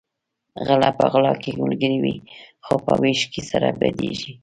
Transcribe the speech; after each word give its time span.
غلۀ 0.67 0.89
په 0.97 1.05
غلا 1.11 1.33
کې 1.41 1.57
ملګري 1.61 1.97
وي 2.03 2.15
خو 2.65 2.75
په 2.85 2.93
وېش 3.01 3.19
کې 3.31 3.41
سره 3.51 3.67
بدیږي 3.79 4.31